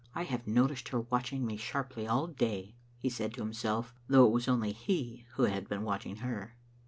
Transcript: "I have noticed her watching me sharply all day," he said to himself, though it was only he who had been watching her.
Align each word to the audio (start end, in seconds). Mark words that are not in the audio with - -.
"I 0.15 0.23
have 0.23 0.47
noticed 0.47 0.89
her 0.89 1.01
watching 1.01 1.45
me 1.45 1.57
sharply 1.57 2.07
all 2.07 2.25
day," 2.25 2.73
he 2.97 3.07
said 3.07 3.35
to 3.35 3.41
himself, 3.41 3.93
though 4.07 4.25
it 4.25 4.31
was 4.31 4.47
only 4.47 4.71
he 4.71 5.27
who 5.35 5.43
had 5.43 5.69
been 5.69 5.83
watching 5.83 6.15
her. 6.25 6.57